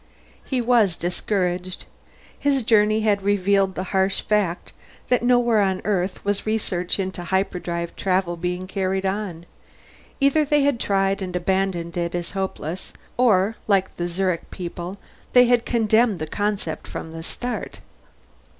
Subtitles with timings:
[0.43, 1.85] He was discouraged.
[2.39, 4.73] His journey had revealed the harsh fact
[5.09, 9.45] that nowhere on Earth was research into hyperdrive travel being carried on;
[10.19, 14.97] either they had tried and abandoned it as hopeless, or, like the Zurich people,
[15.33, 17.79] they had condemned the concept from the start.